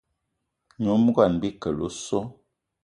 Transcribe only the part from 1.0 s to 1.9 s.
ngón Bikele o